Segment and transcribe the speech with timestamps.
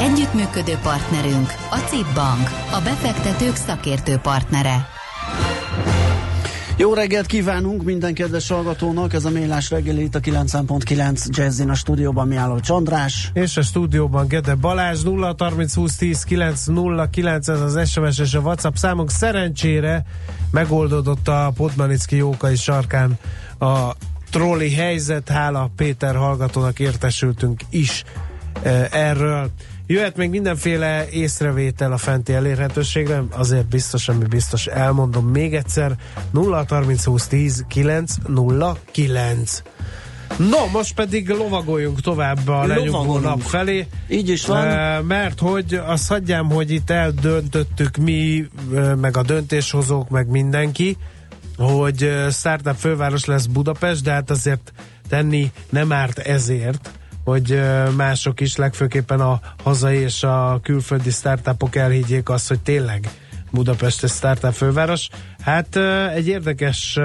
[0.00, 4.88] Együttműködő partnerünk a CIP Bank, a befektetők szakértő partnere.
[6.76, 11.74] Jó reggelt kívánunk minden kedves hallgatónak, ez a Mélás reggeli itt a 9.9 Jazzin a
[11.74, 13.30] stúdióban mi álló Csandrás.
[13.32, 18.18] És a stúdióban Gede Balázs 0 30 20 10 9 0 9 ez az SMS
[18.18, 19.10] és a WhatsApp számunk.
[19.10, 20.04] Szerencsére
[20.50, 23.18] megoldódott a Podmanicki Jókai sarkán
[23.58, 23.90] a
[24.30, 28.04] trolli helyzet, hála Péter hallgatónak értesültünk is
[28.62, 29.50] e, erről.
[29.88, 35.92] Jöhet még mindenféle észrevétel a fenti elérhetőségre, azért biztos, ami biztos, elmondom még egyszer,
[36.30, 39.62] 0 30 20 10 9 0 9.
[40.36, 43.86] No, most pedig lovagoljunk tovább a lenyugvó nap felé.
[44.08, 45.04] Így is van.
[45.04, 48.46] Mert hogy azt hagyjám, hogy itt eldöntöttük mi,
[49.00, 50.96] meg a döntéshozók, meg mindenki,
[51.56, 54.72] hogy startup főváros lesz Budapest, de hát azért
[55.08, 56.90] tenni nem árt ezért,
[57.26, 57.60] hogy
[57.96, 63.08] mások is, legfőképpen a hazai és a külföldi startupok elhiggyék azt, hogy tényleg
[63.50, 65.08] Budapest egy startup főváros.
[65.40, 65.76] Hát
[66.14, 66.98] egy érdekes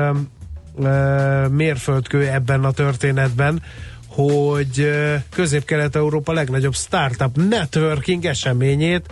[1.49, 3.61] mérföldkő ebben a történetben,
[4.07, 4.91] hogy
[5.29, 9.05] Közép-Kelet-Európa legnagyobb startup networking eseményét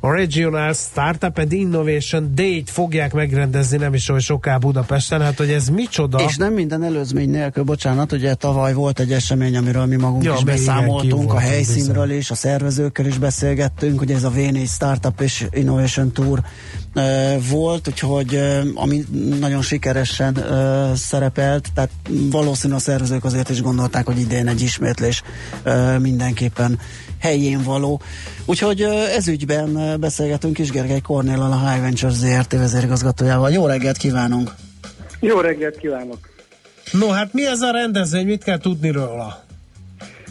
[0.00, 5.50] a Regional Startup and Innovation Day-t fogják megrendezni nem is olyan soká Budapesten, hát hogy
[5.50, 6.18] ez micsoda.
[6.28, 10.34] És nem minden előzmény nélkül, bocsánat, ugye tavaly volt egy esemény, amiről mi magunk ja,
[10.36, 15.46] is beszámoltunk, a helyszínről is, a szervezőkkel is beszélgettünk, ugye ez a V4 Startup és
[15.50, 16.42] Innovation Tour
[17.50, 18.38] volt, úgyhogy
[18.74, 19.04] ami
[19.40, 20.44] nagyon sikeresen
[20.94, 21.90] szerepelt, tehát
[22.30, 25.22] valószínű a szervezők azért is gondolták, hogy idén egy ismétlés
[25.98, 26.78] mindenképpen
[27.20, 28.00] helyén való.
[28.44, 28.80] Úgyhogy
[29.16, 33.50] ez ügyben beszélgetünk is Gergely Kornéllal, a High Ventures ZRT vezérigazgatójával.
[33.50, 34.54] Jó reggelt kívánunk!
[35.20, 36.18] Jó reggelt kívánok!
[36.92, 39.44] No, hát mi ez a rendezvény, mit kell tudni róla?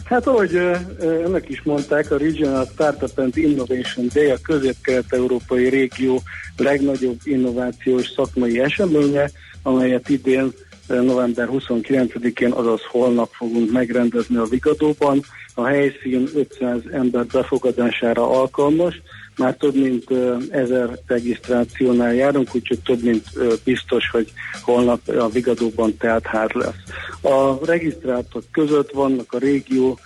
[0.04, 0.54] Hát ahogy
[1.00, 6.22] önök is mondták, a Regional Startup and Innovation Day a közép-kelet-európai régió
[6.56, 9.30] legnagyobb innovációs szakmai eseménye,
[9.62, 10.52] amelyet idén
[10.90, 15.20] november 29-én, azaz holnap fogunk megrendezni a Vigadóban.
[15.54, 19.02] A helyszín 500 ember befogadására alkalmas,
[19.36, 20.04] már több mint
[20.50, 23.24] ezer regisztrációnál járunk, úgyhogy több mint
[23.64, 26.82] biztos, hogy holnap a Vigadóban teltház lesz.
[27.22, 29.98] A regisztráltak között vannak a régió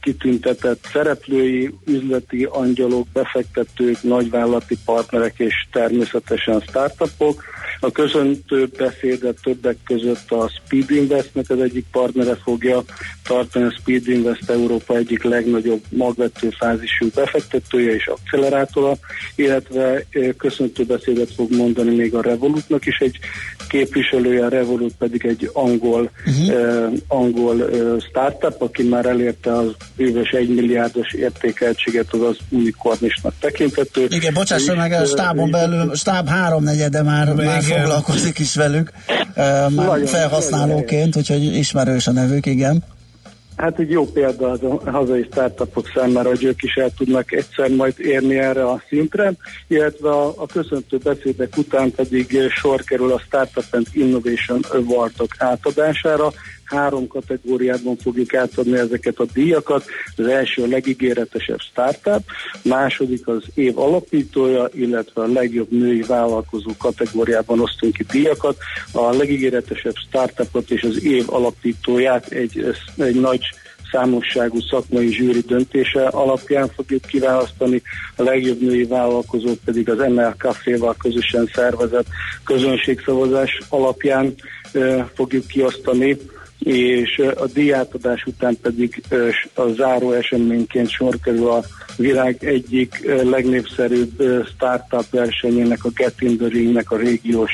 [0.00, 7.42] kitüntetett szereplői, üzleti angyalok, befektetők, nagyvállalati partnerek és természetesen startupok.
[7.80, 12.82] A köszöntő beszédet többek között a Speed Investnek az egyik partnere fogja
[13.26, 18.92] tartani, a Speed Invest Európa egyik legnagyobb magvető fázisú befektetője és akcelerátora,
[19.34, 20.04] illetve
[20.36, 23.18] köszöntő beszédet fog mondani még a Revolutnak is egy
[23.68, 26.48] képviselője, a Revolut pedig egy angol, uh-huh.
[26.48, 34.06] eh, angol eh, startup, aki már elérte az bővös egymilliárdos értékeltséget, az az unikornisnak tekinthető.
[34.08, 38.92] Igen, bocsásson meg, a stábon belül, stáb háromnegyede már, már foglalkozik is velük,
[39.34, 42.84] már nagyon, felhasználóként, nagyon úgyhogy ismerős a nevük, igen.
[43.56, 47.68] Hát egy jó példa az a hazai startupok számára, hogy ők is el tudnak egyszer
[47.68, 49.32] majd érni erre a szintre,
[49.66, 56.32] illetve a, a köszöntő beszédek után pedig sor kerül a Startup and Innovation Awardok átadására,
[56.66, 59.84] három kategóriában fogjuk átadni ezeket a díjakat.
[60.16, 62.22] Az első a legígéretesebb startup,
[62.62, 68.56] második az év alapítója, illetve a legjobb női vállalkozó kategóriában osztunk ki díjakat.
[68.92, 73.40] A legígéretesebb startupot és az év alapítóját egy, egy nagy
[73.90, 77.82] számosságú szakmai zsűri döntése alapján fogjuk kiválasztani,
[78.16, 82.06] a legjobb női vállalkozót pedig az ML Café-val közösen szervezett
[82.44, 84.34] közönségszavazás alapján
[84.72, 86.16] e, fogjuk kiosztani
[86.58, 89.02] és a díjátadás után pedig
[89.54, 91.64] a záró eseményként sor kerül a
[91.96, 97.50] világ egyik legnépszerűbb startup versenyének, a Get in the Ring-nek a régiós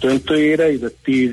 [0.00, 1.30] döntőjére, ide 10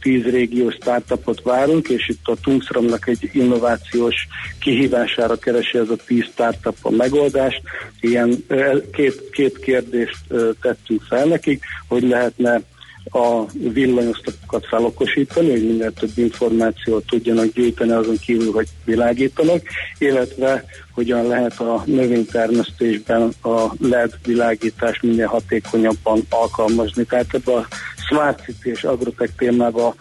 [0.00, 4.14] tíz régiós startupot várunk, és itt a Tungsramnak egy innovációs
[4.60, 7.62] kihívására keresi ez a tíz startup a megoldást.
[8.00, 8.44] Ilyen
[8.92, 10.18] két, két kérdést
[10.60, 12.62] tettünk fel nekik, hogy lehetne
[13.10, 19.62] a villanyosztapokat felokosítani, hogy minél több információt tudjanak gyűjteni azon kívül, hogy világítanak,
[19.98, 27.04] illetve hogyan lehet a növénytermesztésben a LED világítást minél hatékonyabban alkalmazni.
[27.04, 27.66] Tehát ebben a
[28.08, 29.94] Smart City és Agrotech témába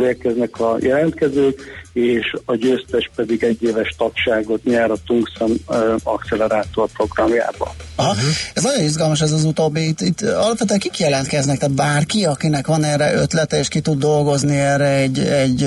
[0.00, 1.62] érkeznek a jelentkezők,
[1.98, 5.50] és a győztes pedig egy éves tagságot nyer a Tungsten
[6.02, 7.74] Accelerátor programjába.
[7.94, 8.14] Aha.
[8.54, 9.86] Ez nagyon izgalmas ez az utóbbi.
[9.86, 11.58] Itt, itt alapvetően kik jelentkeznek?
[11.58, 15.62] Tehát bárki, akinek van erre ötlete, és ki tud dolgozni erre egy, egy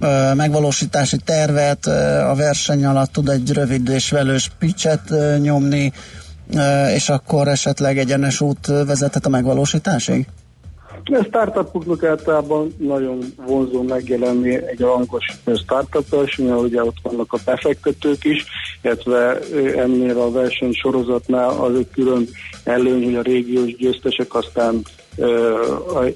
[0.00, 5.92] ö, megvalósítási tervet, ö, a verseny alatt tud egy rövid és velős pitchet ö, nyomni,
[6.54, 10.26] ö, és akkor esetleg egyenes út vezethet a megvalósításig?
[11.04, 18.24] A startupoknak általában nagyon vonzó megjelenni egy rangos startup versenyen, ugye ott vannak a befektetők
[18.24, 18.44] is,
[18.82, 19.38] illetve
[19.76, 22.28] ennél a verseny sorozatnál az egy külön
[22.64, 24.82] előny, hogy a régiós győztesek aztán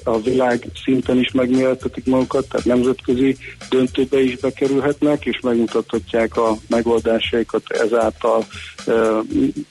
[0.05, 3.37] a világ szinten is megmérettetik magukat, tehát nemzetközi
[3.71, 8.45] döntőbe is bekerülhetnek, és megmutathatják a megoldásaikat ezáltal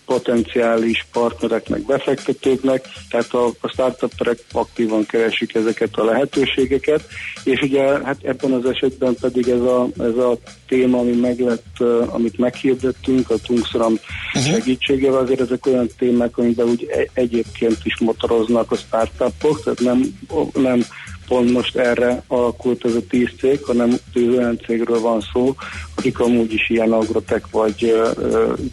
[0.06, 7.07] potenciális partnereknek, befektetőknek, tehát a, a startupperek aktívan keresik ezeket a lehetőségeket,
[7.44, 10.38] és ugye hát ebben az esetben pedig ez a, ez a
[10.68, 14.54] téma, ami meg lett, amit meghirdettünk a Tungsram uh-huh.
[14.54, 18.75] segítségével, azért ezek olyan témák, amiben úgy e- egyébként is motoroznak a
[19.21, 20.19] startupok, tehát nem,
[20.53, 20.85] nem
[21.27, 25.56] pont most erre alakult ez a tíz cég, hanem olyan cégről van szó,
[25.95, 28.01] akik amúgy is ilyen agrotek vagy,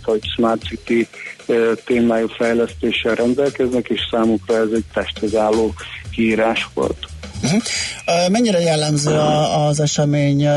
[0.04, 1.08] vagy Smart City
[1.84, 5.74] témájú fejlesztéssel rendelkeznek, és számukra ez egy testhez álló
[6.10, 7.06] kiírás volt.
[7.42, 8.30] Uh-huh.
[8.30, 10.48] Mennyire jellemző a, az esemény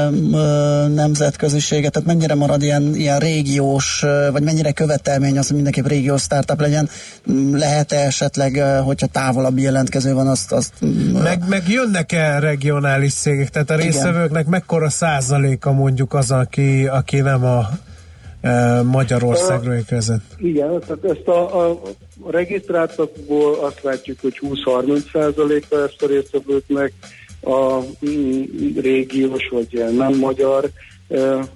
[0.94, 6.60] nemzetközisége, tehát mennyire marad ilyen, ilyen régiós, vagy mennyire követelmény az, hogy mindenképp régiós startup
[6.60, 6.90] legyen?
[7.52, 10.52] Lehet-e esetleg, hogyha távolabb jelentkező van, azt...
[10.52, 10.74] azt
[11.24, 13.50] meg, meg jönnek-e regionális cégek?
[13.50, 17.70] Tehát a részvevőknek mekkora százaléka mondjuk az, aki, aki nem a
[18.84, 20.24] Magyarországról érkezett?
[20.38, 21.82] Igen, tehát ezt a, a
[22.26, 26.94] regisztráltakból azt látjuk, hogy 20-30 százaléka ezt a résztvevőknek
[27.42, 28.44] a mm,
[28.76, 30.70] régiós vagy nem magyar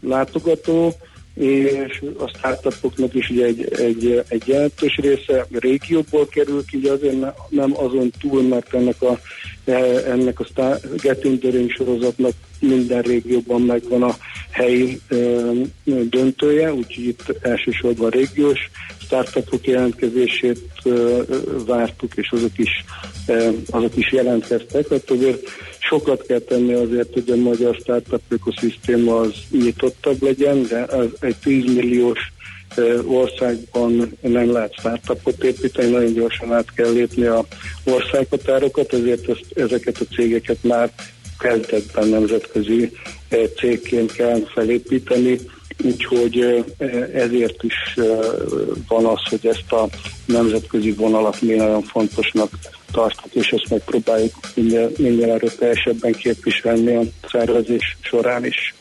[0.01, 0.94] látogató,
[1.35, 7.15] és a startupoknak is ugye egy, egy, egy jelentős része régióból kerül ki, ugye azért
[7.49, 9.19] nem azon túl, mert ennek a,
[10.07, 14.15] ennek a Getting the Ring sorozatnak minden régióban megvan a
[14.51, 14.99] helyi
[15.83, 18.59] döntője, úgyhogy itt elsősorban régiós
[18.97, 20.59] startupok jelentkezését
[21.65, 22.85] vártuk, és azok is,
[23.69, 24.88] azok is jelentkeztek.
[24.88, 25.39] Tehát azért
[25.87, 31.35] sokat kell tenni azért, hogy a magyar startup ökoszisztéma az nyitottabb legyen, de az egy
[31.43, 32.19] 10 milliós
[33.05, 37.45] országban nem lehet startupot építeni, nagyon gyorsan át kell lépni a
[37.83, 40.91] országhatárokat, ezért ezt, ezeket a cégeket már
[41.39, 42.91] kezdetben nemzetközi
[43.55, 45.39] cégként kell felépíteni,
[45.83, 46.65] Úgyhogy
[47.13, 47.73] ezért is
[48.88, 49.88] van az, hogy ezt a
[50.25, 52.49] nemzetközi vonalat mi nagyon fontosnak
[52.95, 58.74] tartjuk, és ezt megpróbáljuk minden, minden erőteljesebben képviselni a szervezés során is.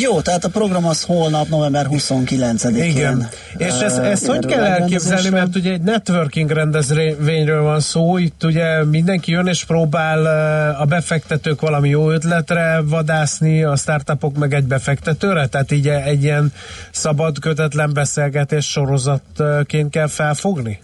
[0.00, 2.84] Jó, tehát a program az holnap, november 29-én.
[2.84, 3.28] Igen.
[3.56, 8.84] És ezt, ezt hogy kell elképzelni, mert ugye egy networking rendezvényről van szó, itt ugye
[8.84, 10.26] mindenki jön és próbál
[10.74, 16.52] a befektetők valami jó ötletre vadászni, a startupok meg egy befektetőre, tehát így egy ilyen
[16.90, 20.80] szabad, kötetlen beszélgetés sorozatként kell felfogni?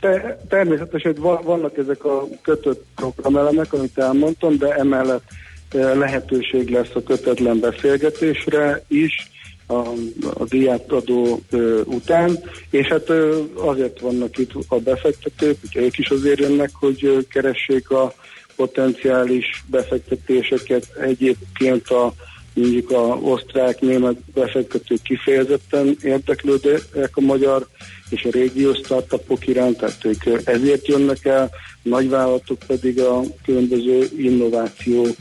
[0.00, 5.30] Te, természetesen vannak ezek a kötött programelemek, amit elmondtam, de emellett
[5.72, 9.30] lehetőség lesz a kötetlen beszélgetésre is
[9.66, 9.88] a,
[10.34, 12.38] a diátadó ö, után,
[12.70, 17.90] és hát ö, azért vannak itt a befektetők, hogy ők is azért jönnek, hogy keressék
[17.90, 18.12] a
[18.56, 20.96] potenciális befektetéseket.
[21.00, 22.12] Egyébként a
[22.58, 27.66] mondjuk a osztrák-német befektetők kifejezetten érdeklődnek a magyar
[28.10, 31.50] és a régió startupok iránt, tehát ők ezért jönnek el,
[31.82, 35.16] nagyvállalatok pedig a különböző innovációk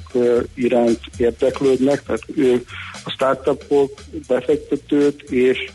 [0.54, 2.68] iránt érdeklődnek, tehát ők
[3.04, 3.92] a startupok,
[4.28, 5.72] befektetőt és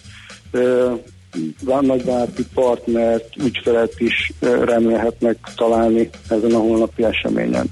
[1.61, 7.67] nagyvállalati partnert, ügyfelet is remélhetnek találni ezen a holnapi eseményen.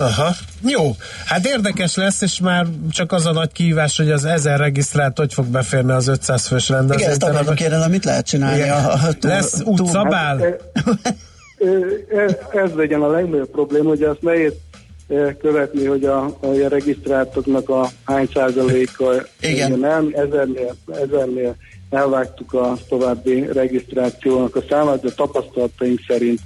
[0.00, 0.30] Aha,
[0.62, 0.96] jó.
[1.24, 5.34] Hát érdekes lesz, és már csak az a nagy kívás, hogy az ezer regisztrált hogy
[5.34, 7.00] fog beférni az 500 fős rendezvényt.
[7.00, 8.58] Igen, ezt akarok kérdezni, mit lehet csinálni?
[8.58, 8.84] Igen.
[8.84, 10.38] A, a, túl, lesz útszabál?
[10.38, 11.16] Hát,
[12.08, 14.52] ez, ez legyen a legnagyobb probléma, hogy azt nehéz
[15.40, 19.78] követni, hogy a, a regisztráltoknak a hány százaléka Igen.
[19.78, 21.56] nem, ezernél, ezernél
[21.90, 26.40] elvágtuk a további regisztrációnak a számát, de tapasztalataink szerint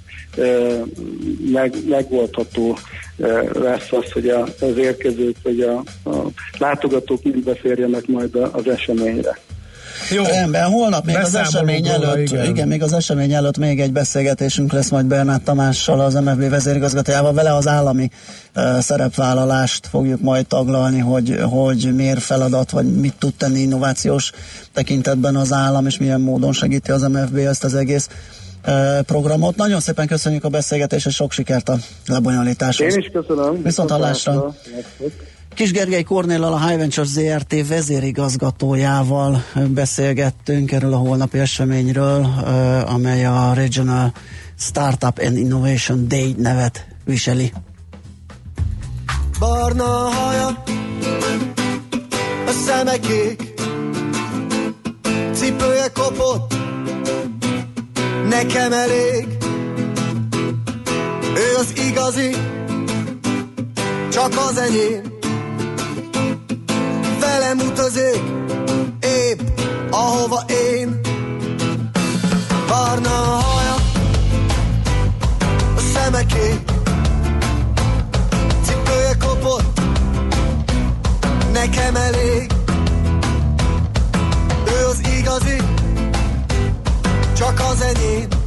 [1.51, 2.77] meg, megoldható
[3.53, 5.77] lesz az, hogy az érkezők vagy a,
[6.09, 6.25] a
[6.59, 9.39] látogatók mind beférjenek majd az eseményre.
[10.09, 10.23] Jó.
[10.23, 12.45] Rendben, holnap még az esemény előtt, igen.
[12.45, 12.67] igen.
[12.67, 17.53] még az esemény előtt még egy beszélgetésünk lesz majd Bernát Tamással, az MFB vezérigazgatójával, vele
[17.55, 18.09] az állami
[18.55, 24.31] uh, szerepvállalást fogjuk majd taglalni, hogy, hogy miért feladat, vagy mit tud tenni innovációs
[24.73, 28.09] tekintetben az állam, és milyen módon segíti az MFB ezt az egész
[29.05, 29.55] programot.
[29.55, 32.93] Nagyon szépen köszönjük a beszélgetést, és sok sikert a lebonyolításhoz.
[32.93, 33.63] Én is köszönöm.
[33.63, 34.55] Viszont hallásra.
[35.55, 42.27] Kis Gergely Kornéllal, a High Ventures ZRT vezérigazgatójával beszélgettünk erről a holnapi eseményről,
[42.85, 44.13] amely a Regional
[44.59, 47.53] Startup and Innovation Day nevet viseli.
[49.39, 50.63] Barna haja,
[52.47, 52.97] a szeme
[55.33, 56.55] cipője kopott,
[58.29, 59.27] nekem elég.
[61.35, 62.35] Ő az igazi,
[64.11, 65.14] csak az enyém
[67.39, 68.23] velem utazik,
[68.99, 69.39] épp
[69.91, 70.99] ahova én.
[72.67, 73.75] Barna a haja,
[75.75, 76.59] a szemeké,
[78.63, 79.79] cipője kopott,
[81.53, 82.51] nekem elég.
[84.67, 85.57] Ő az igazi,
[87.37, 88.44] csak az enyém.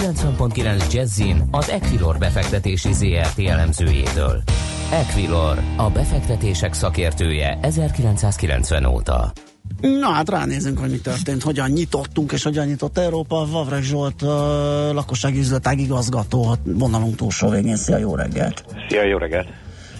[0.00, 4.42] 90.9 Jazzin az Equilor befektetési ZRT elemzőjétől.
[4.92, 9.32] Equilor, a befektetések szakértője 1990 óta.
[9.80, 13.46] Na hát ránézünk, hogy mi történt, hogyan nyitottunk és hogyan nyitott Európa.
[13.50, 14.28] Vavreg Zsolt, uh,
[14.92, 17.76] lakossági üzletág igazgató, vonalunk túlsó végén.
[17.76, 18.64] Szia, jó reggelt!
[18.88, 19.48] Szia, jó reggelt!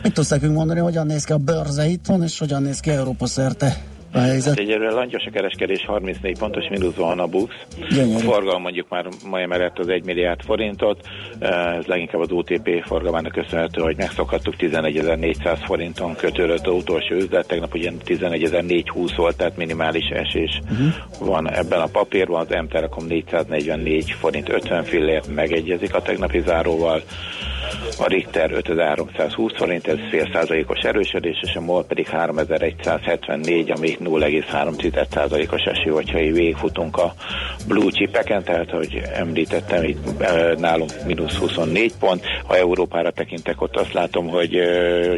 [0.02, 3.26] Mit tudsz nekünk mondani, hogyan néz ki a bőrze itthon, és hogyan néz ki Európa
[3.26, 3.89] szerte?
[4.12, 4.58] A helyzet?
[4.58, 7.54] Hát egyelőre langyos a kereskedés, 34 pontos mínuszban van a BUX.
[7.88, 8.14] Gyönyörű.
[8.14, 13.32] A forgalom mondjuk már ma emelett az 1 milliárd forintot, ez leginkább az OTP forgalmának
[13.32, 20.08] köszönhető, hogy megszokhattuk 11.400 forinton kötődött az utolsó üzlet, tegnap ugye 11.420 volt, tehát minimális
[20.08, 21.28] esés uh-huh.
[21.28, 27.02] van ebben a papírban, az M-Telekom 444 forint 50 fillért megegyezik a tegnapi záróval,
[27.98, 35.62] a Richter 5320 forint, ez fél százalékos erősödés, és a MOL pedig 3174, ami 0,3%-os
[35.62, 37.14] eső, hogyha így végigfutunk a
[37.68, 39.98] blue chipeken, tehát ahogy említettem, itt
[40.58, 44.60] nálunk mínusz 24 pont, ha Európára tekintek, ott azt látom, hogy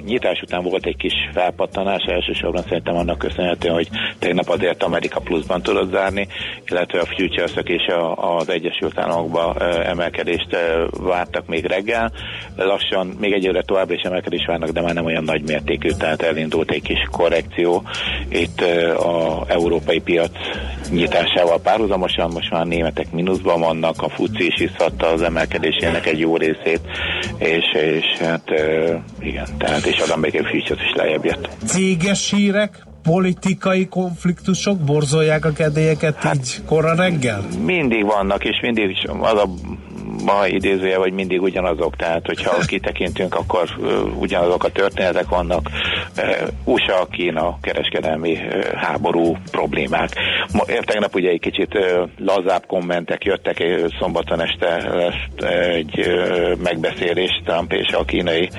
[0.05, 5.63] nyitás után volt egy kis felpattanás, elsősorban szerintem annak köszönhető, hogy tegnap azért Amerika pluszban
[5.63, 6.29] tudott zárni,
[6.67, 10.57] illetve a futures és az Egyesült Államokban e, emelkedést
[10.91, 12.13] vártak még reggel,
[12.57, 16.71] lassan még egyre továbbra is emelkedés várnak, de már nem olyan nagy mértékű, tehát elindult
[16.71, 17.83] egy kis korrekció.
[18.29, 18.61] Itt
[18.97, 20.31] a európai piac
[20.91, 26.19] nyitásával párhuzamosan, most már a németek mínuszban vannak, a FUCI is visszadta az emelkedésének egy
[26.19, 26.81] jó részét,
[27.39, 28.43] és, és hát
[29.21, 31.49] igen, tehát és az amerikai futures is lejjebb jött.
[31.67, 37.45] Céges hírek, politikai konfliktusok borzolják a kedélyeket hát, így korra reggel?
[37.65, 39.49] Mindig vannak, és mindig is az a
[40.25, 43.69] ma idézője, vagy mindig ugyanazok, tehát hogyha kitekintünk, akkor
[44.19, 45.71] ugyanazok a történetek vannak,
[46.17, 48.39] uh, USA, Kína, kereskedelmi
[48.75, 50.11] háború problémák.
[50.53, 51.79] Ma, tegnap ugye egy kicsit
[52.19, 53.65] lazább kommentek jöttek,
[53.99, 56.07] szombaton este lesz egy
[56.63, 58.51] megbeszélés Trump és a kínai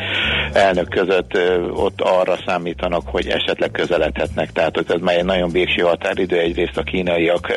[0.53, 1.38] elnök között,
[1.74, 6.83] ott arra számítanak, hogy esetleg közeledhetnek, tehát ez már egy nagyon végső határidő, egyrészt a
[6.83, 7.51] kínaiak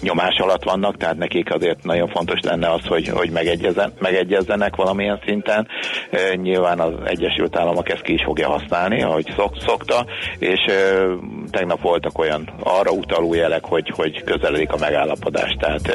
[0.00, 3.30] nyomás alatt vannak, tehát nekik azért nagyon fontos lenne az, hogy, hogy
[3.98, 5.68] megegyezzenek valamilyen szinten.
[6.34, 10.06] Nyilván az Egyesült Államok ezt ki is fogja használni, ahogy szok, szokta,
[10.38, 10.60] és
[11.50, 15.88] tegnap voltak olyan arra utaló jelek, hogy, hogy közeledik a megállapodás, tehát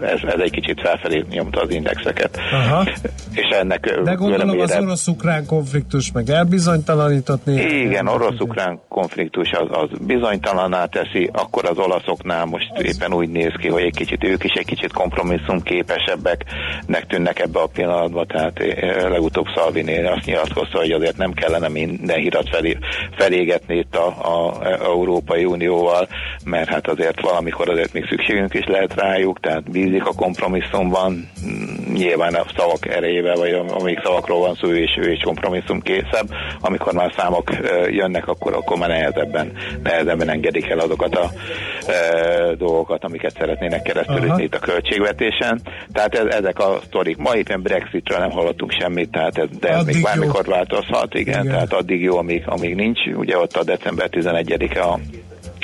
[0.00, 2.38] ez, ez egy kicsit felfelé nyomta az indexeket.
[2.52, 2.84] Aha.
[3.32, 10.84] És ennek De gondolom az orosz-ukrán konfliktus meg elbizonytalanított Igen, orosz-ukrán konfliktus az, az bizonytalaná
[10.84, 14.66] teszi, akkor az olaszoknál most éppen úgy néz ki, hogy egy kicsit ők is egy
[14.66, 16.44] kicsit kompromisszum képesebbek,
[16.86, 21.68] nek tűnnek ebbe a pillanatban, tehát eh, legutóbb Szalvini azt nyilatkozta, hogy azért nem kellene
[21.68, 22.78] minden hirat felé,
[23.16, 24.52] felégetni itt a, a
[24.84, 26.08] Európai Unióval,
[26.44, 31.94] mert hát azért valamikor azért még szükségünk is lehet rájuk, tehát bízik a kompromisszumban, mm,
[31.94, 36.28] nyilván a szavak erejével, vagy amíg szavakról van szó, és ő is kompromisszum készebb,
[36.60, 37.50] amikor már számok
[37.90, 41.30] jönnek, akkor, akkor már nehezebben, nehezebben engedik el azokat a
[41.86, 45.60] e, dolgokat, amiket szeretnének keresztül itt a költségvetésen.
[45.92, 47.16] Tehát ez, ezek a sztorik.
[47.16, 51.54] Ma éppen Brexitről nem hallottunk semmit, tehát ez, de ez még bármikor változhat, igen, igen,
[51.54, 52.98] tehát addig jó, amíg, amíg nincs.
[53.14, 54.08] Ugye ott a december
[54.72, 54.98] 11-e a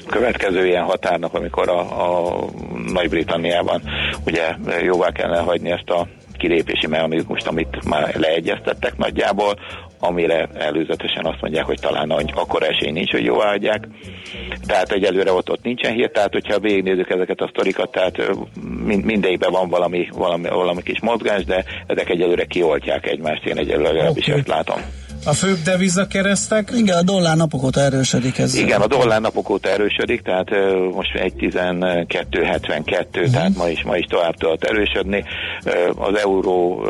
[0.06, 2.44] következő ilyen határnap, amikor a, a
[2.92, 3.82] Nagy-Britanniában
[4.26, 6.06] ugye jóvá kellene hagyni ezt a
[6.38, 9.58] kilépési mechanizmust, amit már leegyeztettek nagyjából,
[10.00, 13.88] amire előzetesen azt mondják, hogy talán akkor esély nincs, hogy jóvá adják.
[14.66, 18.16] Tehát egyelőre ott, ott nincsen hír, tehát hogyha végignézzük ezeket a sztorikat, tehát
[18.84, 24.08] mind, mindegyikben van valami, valami, valami kis mozgás, de ezek egyelőre kioltják egymást, én egyelőre
[24.10, 24.32] okay.
[24.36, 24.80] ezt látom.
[25.24, 25.58] A főbb
[26.08, 26.70] keresztek?
[26.76, 28.54] Igen, a dollár napok óta erősödik ez.
[28.54, 33.30] Igen, a dollár napok óta erősödik, tehát uh, most 1.12.72, uh-huh.
[33.32, 35.24] tehát ma is, ma is tovább tudott erősödni.
[35.64, 36.88] Uh, az euró uh,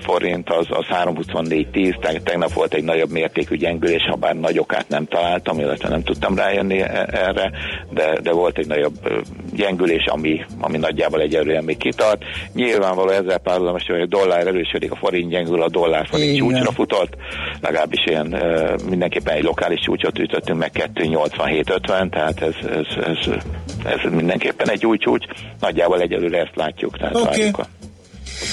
[0.00, 4.88] forint az, az 3.24.10, tehát tegnap volt egy nagyobb mértékű gyengülés, ha bár nagy okát
[4.88, 7.50] nem találtam, illetve nem tudtam rájönni e, erre,
[7.90, 12.22] de, de volt egy nagyobb gyengülés, ami, ami nagyjából egyelőre még kitart.
[12.54, 17.16] Nyilvánvaló ezzel párhuzamosan, hogy a dollár erősödik, a forint gyengül, a dollár forint csúcsra futott,
[17.60, 18.36] legalábbis ilyen
[18.88, 23.34] mindenképpen egy lokális csúcsot ütöttünk meg 287-50, tehát ez, ez, ez,
[23.84, 25.24] ez mindenképpen egy új csúcs.
[25.60, 26.98] Nagyjából egyelőre ezt látjuk.
[26.98, 27.50] Tehát okay.
[27.52, 27.66] a...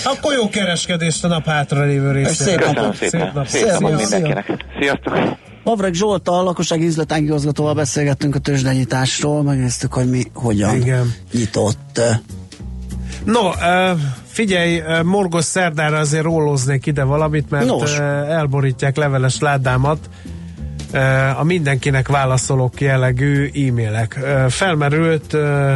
[0.03, 2.33] Akkor jó kereskedést a nap hátra lévő részére.
[2.33, 3.21] Szép Köszönöm szépen.
[3.21, 3.47] Szép, nap.
[3.47, 4.65] szép napot mindenkinek.
[4.79, 5.37] Sziasztok!
[5.63, 11.13] Mavreg Zsolt, a lakossági üzletágigazgatóval beszélgettünk a tőzsdenyításról, megnéztük, hogy mi hogyan Igen.
[11.31, 12.01] nyitott.
[13.27, 13.51] No,
[14.25, 17.83] figyelj, morgos szerdára azért rólóznék ide valamit, mert no.
[18.27, 20.09] elborítják leveles ládámat.
[21.37, 24.19] a mindenkinek válaszolok jellegű e-mailek.
[24.49, 25.33] Felmerült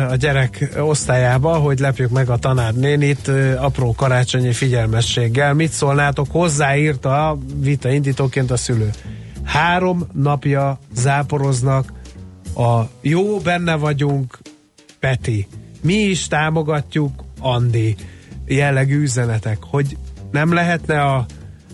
[0.10, 5.54] a gyerek osztályába, hogy lepjük meg a tanárnénit apró karácsonyi figyelmességgel.
[5.54, 6.28] Mit szólnátok?
[6.30, 8.90] Hozzáírta a vita indítóként a szülő.
[9.44, 11.94] Három napja záporoznak
[12.56, 14.40] a jó benne vagyunk
[15.00, 15.48] Peti.
[15.82, 17.96] Mi is támogatjuk Andi
[18.46, 19.98] jellegű üzenetek, hogy
[20.32, 21.26] nem lehetne a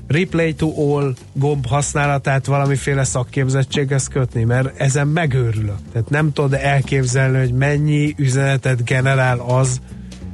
[0.07, 5.77] replay to all gomb használatát valamiféle szakképzettséghez kötni, mert ezen megőrülök.
[5.91, 9.81] Tehát nem tudod elképzelni, hogy mennyi üzenetet generál az.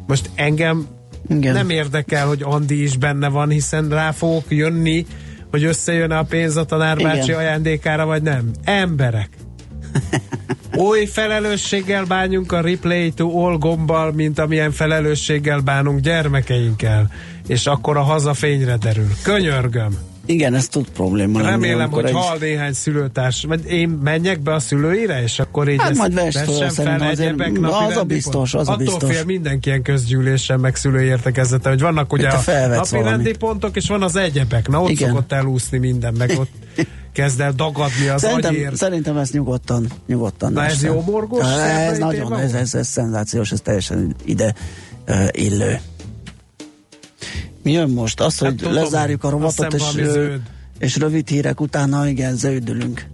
[0.08, 0.88] Most engem
[1.28, 1.54] Igen.
[1.54, 5.06] nem érdekel, hogy Andi is benne van, hiszen rá fogok jönni,
[5.52, 8.52] hogy összejön a pénz a tanárbácsi ajándékára, vagy nem.
[8.64, 9.30] Emberek.
[10.78, 17.12] Oly felelősséggel bánjunk a replay to all gombbal, mint amilyen felelősséggel bánunk gyermekeinkkel.
[17.48, 19.10] És akkor a haza fényre derül.
[19.24, 19.98] Könyörgöm!
[20.26, 22.14] Igen, ez tud probléma Remélem, hogy egy...
[22.14, 26.34] hal néhány szülőtárs, vagy én menjek be a szülőire, és akkor így hát majd vesz
[26.34, 28.96] fel, fel azért, na, az a biztos, az a biztos.
[28.96, 33.38] Attól fél mindenki ilyen közgyűlésen, meg szülői értekezete, hogy vannak ugye a, a napi rendi
[33.38, 35.10] pontok, és van az egyebek, na ott Igen.
[35.10, 36.52] szokott elúszni minden, meg ott
[37.14, 38.72] kezd el dagadni az szerintem, agyér.
[38.76, 40.54] Szerintem ez nyugodtan, nyugodtan.
[40.54, 41.46] Na ez jó morgos?
[41.46, 44.54] Ez nagyon, ez, ez, ez szenzációs, ez teljesen ide
[45.08, 45.80] uh, illő.
[47.64, 48.20] Mi jön most?
[48.20, 49.84] Az, hát hogy tudom, lezárjuk a robotot, és,
[50.80, 53.06] és rövid hírek utána, igen, zöldülünk.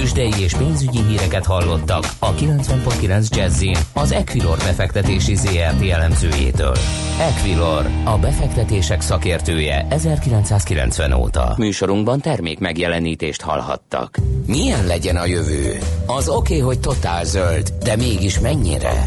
[0.00, 6.76] Tőzsdei és pénzügyi híreket hallottak a 90.9 jazz az Equilor befektetési ZRT elemzőjétől.
[7.18, 11.54] Equilor, a befektetések szakértője 1990 óta.
[11.56, 14.18] Műsorunkban termék megjelenítést hallhattak.
[14.46, 15.78] Milyen legyen a jövő?
[16.06, 19.06] Az oké, okay, hogy totál zöld, de mégis mennyire?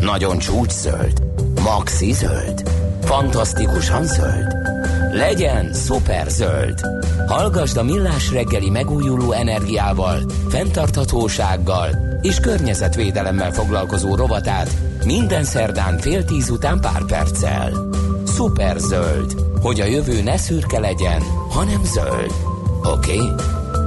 [0.00, 1.22] Nagyon csúcs zöld?
[1.62, 2.62] Maxi zöld?
[3.02, 4.54] Fantasztikusan zöld?
[5.12, 6.99] Legyen szuper zöld!
[7.30, 11.88] Hallgasd a Millás reggeli megújuló energiával, fenntarthatósággal
[12.20, 14.70] és környezetvédelemmel foglalkozó rovatát
[15.04, 17.72] minden szerdán fél tíz után pár perccel.
[18.24, 22.32] Szuper zöld, hogy a jövő ne szürke legyen, hanem zöld.
[22.84, 23.20] Oké?
[23.20, 23.32] Okay?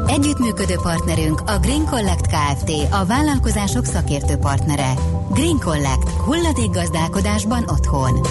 [0.07, 2.71] Együttműködő partnerünk a Green Collect Kft.
[2.91, 4.93] A vállalkozások szakértő partnere.
[5.33, 6.09] Green Collect.
[6.09, 8.27] Hulladék gazdálkodásban otthon.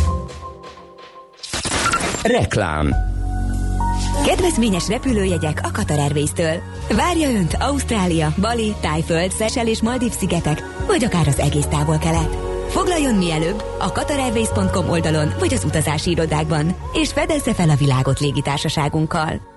[2.22, 3.11] Reklám
[4.26, 6.60] Kedvezményes repülőjegyek a Qatar Airways-től.
[6.96, 12.36] Várja Önt Ausztrália, Bali, Tájföld, Szesel és Maldív szigetek, vagy akár az egész távol-kelet.
[12.68, 19.51] Foglaljon mielőbb a qatarairways.com oldalon vagy az utazási irodákban, és fedezze fel a világot légitársaságunkkal.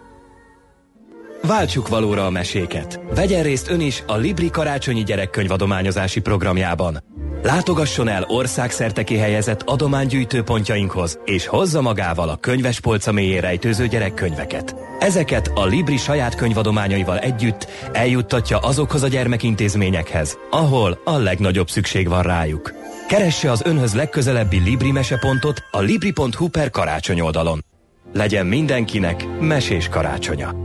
[1.47, 2.99] Váltsuk valóra a meséket.
[3.15, 7.03] Vegyen részt ön is a Libri karácsonyi gyerekkönyvadományozási programjában.
[7.43, 14.75] Látogasson el országszerte kihelyezett adománygyűjtőpontjainkhoz, és hozza magával a könyvespolca mélyén rejtőző gyerekkönyveket.
[14.99, 22.23] Ezeket a Libri saját könyvadományaival együtt eljuttatja azokhoz a gyermekintézményekhez, ahol a legnagyobb szükség van
[22.23, 22.73] rájuk.
[23.07, 27.65] Keresse az önhöz legközelebbi Libri mesepontot a libri.hu per karácsony oldalon.
[28.13, 30.64] Legyen mindenkinek mesés karácsonya.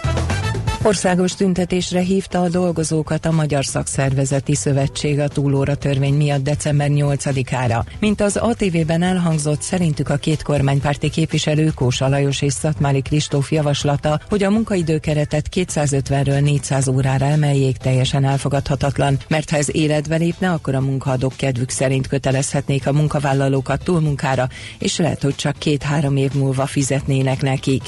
[0.83, 7.85] Országos tüntetésre hívta a dolgozókat a Magyar Szakszervezeti Szövetség a túlóra törvény miatt december 8-ára.
[7.99, 14.21] Mint az ATV-ben elhangzott, szerintük a két kormánypárti képviselő Kósa Lajos és Szatmári Kristóf javaslata,
[14.29, 20.75] hogy a munkaidőkeretet 250-ről 400 órára emeljék teljesen elfogadhatatlan, mert ha ez életbe lépne, akkor
[20.75, 26.65] a munkaadók kedvük szerint kötelezhetnék a munkavállalókat túlmunkára, és lehet, hogy csak két-három év múlva
[26.65, 27.83] fizetnének nekik.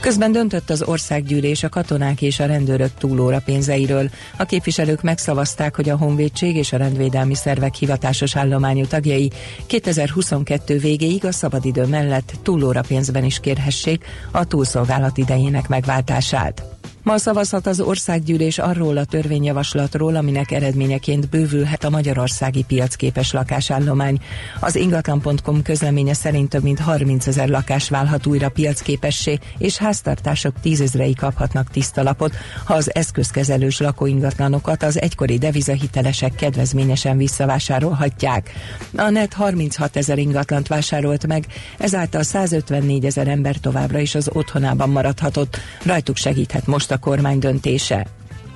[0.00, 4.10] Közben döntött az országgyűlés a katonák és a rendőrök túlóra pénzeiről.
[4.38, 9.30] A képviselők megszavazták, hogy a honvédség és a rendvédelmi szervek hivatásos állományú tagjai
[9.66, 16.73] 2022 végéig a szabadidő mellett túlóra pénzben is kérhessék a túlszolgálat idejének megváltását.
[17.02, 24.18] Ma szavazhat az országgyűlés arról a törvényjavaslatról, aminek eredményeként bővülhet a magyarországi piacképes lakásállomány.
[24.60, 31.14] Az ingatlan.com közleménye szerint több mint 30 ezer lakás válhat újra piacképessé, és háztartások tízezrei
[31.14, 38.50] kaphatnak tiszta lapot, ha az eszközkezelős lakóingatlanokat az egykori devizahitelesek kedvezményesen visszavásárolhatják.
[38.96, 41.46] A NET 36 ezer ingatlant vásárolt meg,
[41.78, 45.58] ezáltal 154 ezer ember továbbra is az otthonában maradhatott.
[45.82, 48.06] Rajtuk segíthet most a kormány döntése.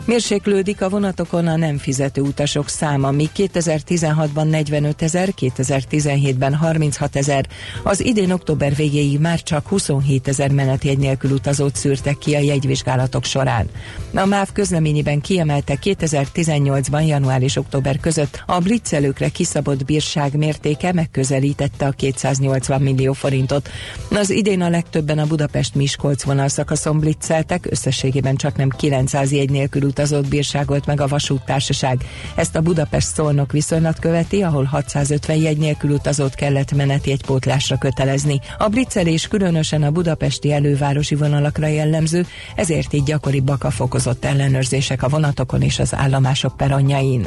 [0.09, 7.47] Mérséklődik a vonatokon a nem fizető utasok száma, míg 2016-ban 45 ezer, 2017-ben 36 ezer,
[7.83, 13.25] az idén október végéig már csak 27 ezer menetjegy nélkül utazót szűrtek ki a jegyvizsgálatok
[13.25, 13.69] során.
[14.15, 21.87] A MÁV közleményében kiemelte 2018-ban január és október között a blitzelőkre kiszabott bírság mértéke megközelítette
[21.87, 23.69] a 280 millió forintot.
[24.11, 30.29] Az idén a legtöbben a Budapest-Miskolc vonalszakaszon blitzeltek, összességében csak nem 900 jegy nélkül utazott
[30.29, 32.05] bírságolt meg a vasúttársaság.
[32.35, 38.41] Ezt a Budapest-Szolnok viszonylat követi, ahol 650 jegy nélkül utazott kellett menetjegypótlásra kötelezni.
[38.59, 45.09] A blitzelés különösen a budapesti elővárosi vonalakra jellemző, ezért így gyakoribbak a fokozott ellenőrzések a
[45.09, 47.27] vonatokon és az állomások peronjain.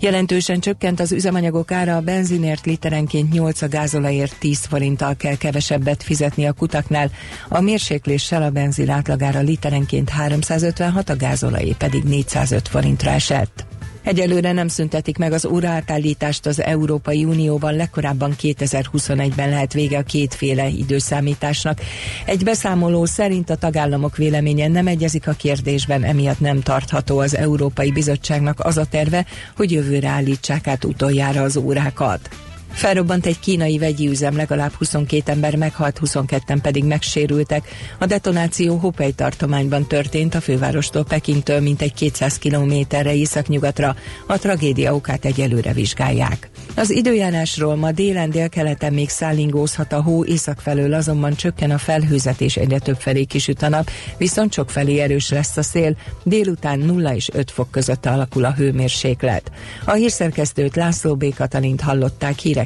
[0.00, 6.02] Jelentősen csökkent az üzemanyagok ára, a benzinért literenként 8, a gázolajért 10 forinttal kell kevesebbet
[6.02, 7.10] fizetni a kutaknál,
[7.48, 13.75] a mérsékléssel a benzin átlagára literenként 356, a gázolajé pedig 405 forintra esett.
[14.06, 20.68] Egyelőre nem szüntetik meg az óraátállítást az Európai Unióban, legkorábban 2021-ben lehet vége a kétféle
[20.68, 21.80] időszámításnak.
[22.24, 27.92] Egy beszámoló szerint a tagállamok véleménye nem egyezik a kérdésben, emiatt nem tartható az Európai
[27.92, 32.45] Bizottságnak az a terve, hogy jövőre állítsák át utoljára az órákat.
[32.76, 37.68] Felrobbant egy kínai vegyi üzem, legalább 22 ember meghalt, 22-en pedig megsérültek.
[37.98, 43.96] A detonáció Hopei tartományban történt, a fővárostól Pekingtől mintegy 200 kilométerre északnyugatra.
[44.26, 46.50] A tragédia okát egyelőre vizsgálják.
[46.74, 52.40] Az időjárásról ma délen délkeleten még szállingózhat a hó, észak felől azonban csökken a felhőzet
[52.40, 56.78] és egyre több felé kisüt a nap, viszont sok felé erős lesz a szél, délután
[56.78, 59.50] 0 és 5 fok között alakul a hőmérséklet.
[59.84, 61.34] A hírszerkesztőt László B.
[61.34, 62.65] Katalint hallották hírek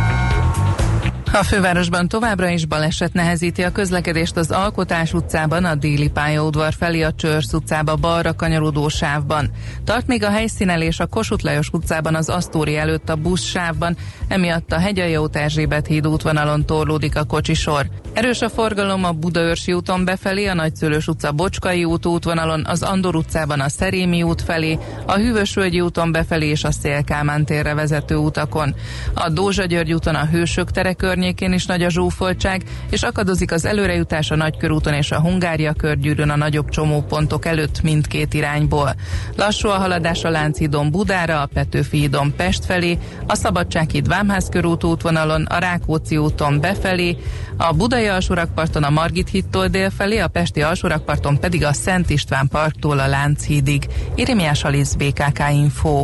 [1.33, 7.01] a fővárosban továbbra is baleset nehezíti a közlekedést az Alkotás utcában, a déli pályaudvar felé
[7.01, 9.49] a Csörsz utcába balra kanyarodó sávban.
[9.83, 14.71] Tart még a helyszínelés a Kossuth Lajos utcában az Asztóri előtt a busz sávban, emiatt
[14.71, 17.89] a Hegyaljót Erzsébet híd útvonalon torlódik a kocsisor.
[18.13, 23.15] Erős a forgalom a Budaörsi úton befelé, a Nagyszülős utca Bocskai út útvonalon, az Andor
[23.15, 28.75] utcában a Szerémi út felé, a Hűvösvölgyi úton befelé és a Szélkámán térre vezető utakon.
[29.13, 33.65] A Dózsa György úton a Hősök tere környékén is nagy a zsúfoltság, és akadozik az
[33.65, 38.95] előrejutás a Nagykörúton és a Hungária körgyűrűn a nagyobb csomópontok előtt mindkét irányból.
[39.35, 44.83] Lassú a haladás a Lánchídon Budára, a Petőfi hídon Pest felé, a Szabadsághíd Vámház körút
[44.83, 47.17] útvonalon, a Rákóczi úton befelé,
[47.57, 52.99] a Budai alsórakparton a Margit hittól délfelé, a Pesti alsórakparton pedig a Szent István parktól
[52.99, 53.87] a Lánchídig.
[54.15, 56.03] Irimiás Alisz BKK Info.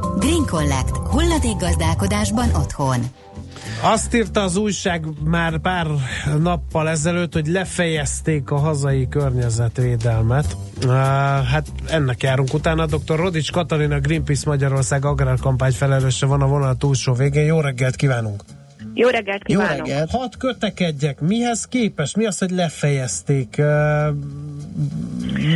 [0.19, 0.97] Green Collect.
[0.97, 2.99] Hulladék gazdálkodásban otthon.
[3.81, 5.87] Azt írta az újság már pár
[6.39, 10.57] nappal ezelőtt, hogy lefejezték a hazai környezetvédelmet.
[11.51, 12.85] Hát ennek járunk utána.
[12.85, 13.15] Dr.
[13.15, 17.45] Rodics Katalina Greenpeace Magyarország agrárkampány felelőse van a vonal túlsó végén.
[17.45, 18.43] Jó reggelt kívánunk!
[18.93, 19.77] Jó reggelt kívánok!
[19.77, 20.09] Jó reggelt.
[20.09, 22.17] Hadd kötekedjek, mihez képest?
[22.17, 23.55] Mi az, hogy lefejezték?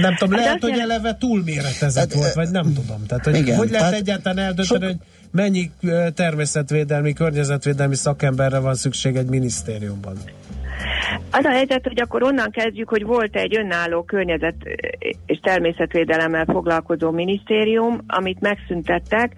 [0.02, 3.06] Nem tudom, hát lehet, hogy eleve túlméretezett hát, volt, vagy nem tudom.
[3.08, 4.84] Tehát, hogy, igen, hogy lehet hát egyáltalán eldönteni, sok...
[4.84, 4.96] hogy
[5.32, 5.72] mennyi
[6.14, 10.18] természetvédelmi, környezetvédelmi szakemberre van szükség egy minisztériumban?
[11.32, 14.56] Az a helyzet, hogy akkor onnan kezdjük, hogy volt egy önálló környezet
[15.26, 19.34] és természetvédelemmel foglalkozó minisztérium, amit megszüntettek,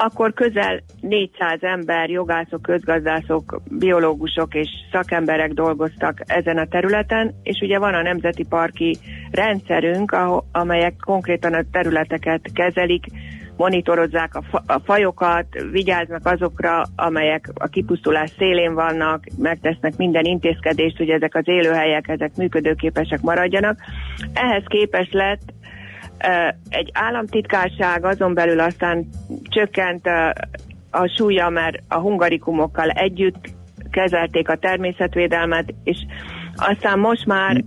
[0.00, 7.78] akkor közel 400 ember, jogászok, közgazdászok, biológusok és szakemberek dolgoztak ezen a területen, és ugye
[7.78, 8.98] van a Nemzeti Parki
[9.30, 10.16] rendszerünk,
[10.52, 13.04] amelyek konkrétan a területeket kezelik,
[13.56, 20.96] monitorozzák a, fa- a fajokat, vigyáznak azokra, amelyek a kipusztulás szélén vannak, megtesznek minden intézkedést,
[20.96, 23.78] hogy ezek az élőhelyek, ezek működőképesek maradjanak.
[24.32, 25.52] Ehhez képest lett
[26.68, 29.08] egy államtitkárság, azon belül aztán
[29.58, 30.06] csökkent
[30.90, 33.56] a súlya, mert a hungarikumokkal együtt
[33.90, 35.96] kezelték a természetvédelmet, és
[36.56, 37.64] aztán most már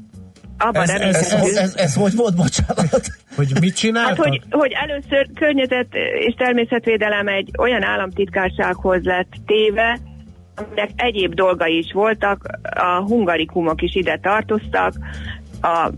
[0.57, 3.07] abban ez, ez, ez, ez, ez hogy volt, bocsánat?
[3.35, 4.17] Hogy mit csináltak?
[4.17, 5.87] Hát, hogy, hogy először környezet
[6.19, 9.99] és természetvédelem egy olyan államtitkársághoz lett téve,
[10.55, 14.93] aminek egyéb dolgai is voltak, a hungarikumok is ide tartoztak,
[15.61, 15.91] a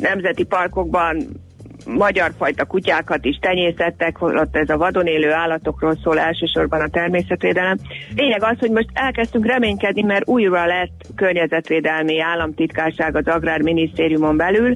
[0.00, 1.26] nemzeti parkokban
[1.96, 7.76] magyar fajta kutyákat is tenyészettek, ott ez a vadon élő állatokról szól elsősorban a természetvédelem.
[8.16, 14.74] Lényeg az, hogy most elkezdtünk reménykedni, mert újra lett környezetvédelmi államtitkárság az Agrárminisztériumon belül,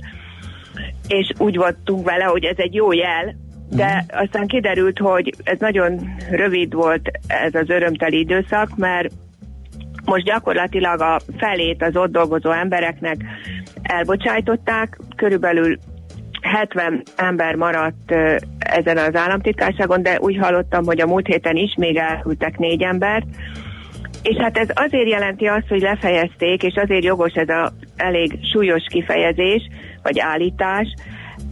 [1.08, 3.34] és úgy voltunk vele, hogy ez egy jó jel,
[3.70, 9.12] de aztán kiderült, hogy ez nagyon rövid volt ez az örömteli időszak, mert
[10.04, 13.16] most gyakorlatilag a felét az ott dolgozó embereknek
[13.82, 15.78] elbocsájtották, körülbelül
[16.44, 18.10] 70 ember maradt
[18.58, 23.26] ezen az államtitkárságon, de úgy hallottam, hogy a múlt héten is még elküldtek négy embert,
[24.22, 28.84] és hát ez azért jelenti azt, hogy lefejezték, és azért jogos ez a elég súlyos
[28.88, 29.68] kifejezés,
[30.02, 30.94] vagy állítás,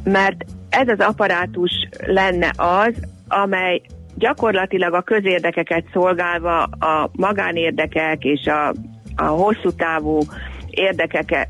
[0.04, 2.94] mert ez az apparátus lenne az,
[3.28, 3.80] amely
[4.14, 8.74] gyakorlatilag a közérdekeket szolgálva a magánérdekek és a,
[9.16, 10.18] a hosszú távú
[10.70, 11.48] érdekeket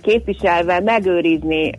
[0.00, 1.70] képviselve megőrizni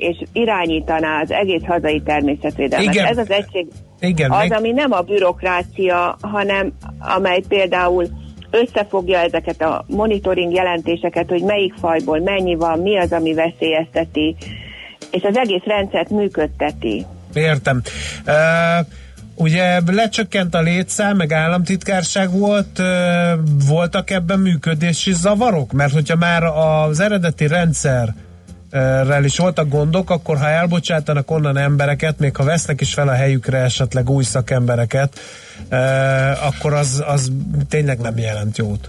[0.00, 2.94] és irányítaná az egész hazai természetvédelmet.
[2.94, 3.06] Igen.
[3.06, 3.66] Ez az egység
[4.00, 4.52] Igen, az, meg...
[4.52, 8.06] ami nem a bürokrácia, hanem amely például
[8.50, 14.36] összefogja ezeket a monitoring jelentéseket, hogy melyik fajból mennyi van, mi az, ami veszélyezteti,
[15.10, 17.06] és az egész rendszert működteti.
[17.34, 17.82] Értem.
[18.26, 18.86] Uh,
[19.34, 22.82] ugye lecsökkent a létszám, meg államtitkárság volt,
[23.68, 25.72] voltak ebben működési zavarok?
[25.72, 28.14] Mert hogyha már az eredeti rendszer
[29.06, 33.12] rel is voltak gondok, akkor ha elbocsátanak onnan embereket, még ha vesznek is fel a
[33.12, 35.18] helyükre esetleg új szakembereket,
[36.46, 37.32] akkor az, az
[37.68, 38.88] tényleg nem jelent jót.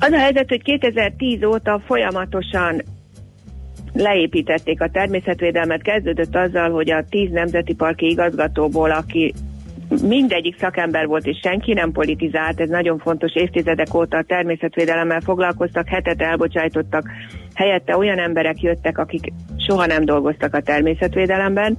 [0.00, 2.82] Az a helyzet, hogy 2010 óta folyamatosan
[3.92, 9.34] leépítették a természetvédelmet, kezdődött azzal, hogy a 10 nemzeti parki igazgatóból, aki
[10.02, 15.88] mindegyik szakember volt, és senki nem politizált, ez nagyon fontos, évtizedek óta a természetvédelemmel foglalkoztak,
[15.88, 17.10] hetet elbocsájtottak,
[17.54, 19.32] helyette olyan emberek jöttek, akik
[19.66, 21.78] soha nem dolgoztak a természetvédelemben.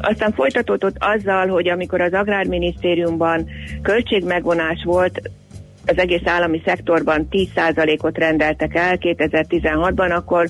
[0.00, 3.46] Aztán folytatódott azzal, hogy amikor az Agrárminisztériumban
[3.82, 5.20] költségmegvonás volt,
[5.86, 10.48] az egész állami szektorban 10%-ot rendeltek el 2016-ban, akkor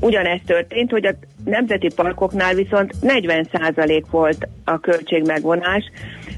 [0.00, 1.14] ugyanezt történt, hogy a
[1.44, 5.90] nemzeti parkoknál viszont 40% volt a költségmegvonás,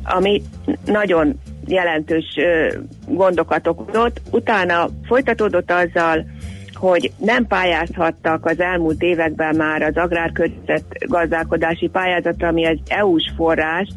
[0.05, 0.43] ami
[0.85, 2.37] nagyon jelentős
[3.07, 4.21] gondokat okozott.
[4.31, 6.25] Utána folytatódott azzal,
[6.75, 13.89] hogy nem pályázhattak az elmúlt években már az agrárkörnyezet gazdálkodási pályázatra, ami egy EU-s forrás,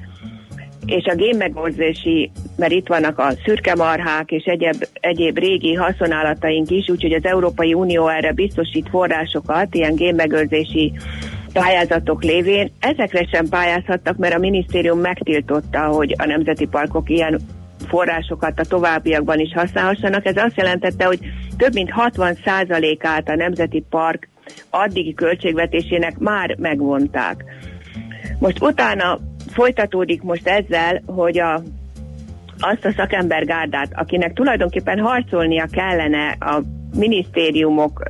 [0.86, 6.90] és a génmegőrzési, mert itt vannak a szürke marhák és egyéb, egyéb régi haszonállataink is,
[6.90, 10.94] úgyhogy az Európai Unió erre biztosít forrásokat, ilyen génmegőrzési
[11.54, 17.40] pályázatok lévén ezekre sem pályázhattak, mert a minisztérium megtiltotta, hogy a nemzeti parkok ilyen
[17.88, 20.26] forrásokat a továbbiakban is használhassanak.
[20.26, 21.20] Ez azt jelentette, hogy
[21.58, 24.30] több mint 60%-át a nemzeti park
[24.70, 27.44] addigi költségvetésének már megvonták.
[28.40, 29.20] Most utána
[29.54, 31.62] folytatódik most ezzel, hogy a,
[32.60, 36.62] azt a szakembergárdát, akinek tulajdonképpen harcolnia kellene a
[36.96, 38.04] minisztériumok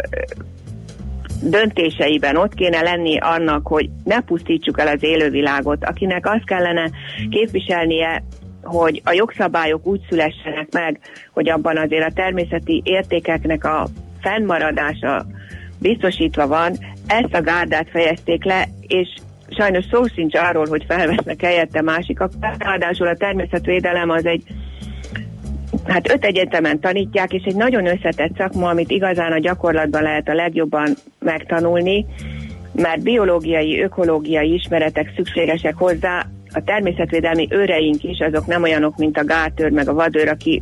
[1.42, 6.90] döntéseiben ott kéne lenni annak, hogy ne pusztítsuk el az élővilágot, akinek azt kellene
[7.30, 8.24] képviselnie,
[8.64, 11.00] hogy a jogszabályok úgy szülessenek meg,
[11.32, 13.88] hogy abban azért a természeti értékeknek a
[14.22, 15.26] fennmaradása
[15.80, 16.78] biztosítva van,
[17.08, 19.08] ezt a gárdát fejezték le, és
[19.56, 22.32] sajnos szó sincs arról, hogy felvesznek helyette másikak.
[22.58, 24.44] Ráadásul a természetvédelem az egy
[25.86, 30.34] hát öt egyetemen tanítják, és egy nagyon összetett szakma, amit igazán a gyakorlatban lehet a
[30.34, 32.06] legjobban megtanulni,
[32.72, 39.24] mert biológiai, ökológiai ismeretek szükségesek hozzá, a természetvédelmi őreink is, azok nem olyanok, mint a
[39.24, 40.62] gátőr, meg a vadőr, aki